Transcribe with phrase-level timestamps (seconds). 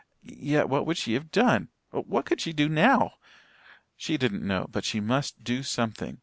[0.23, 3.13] Yet what could she have done what could she do now?
[3.95, 6.17] She didn't know, but she must do something.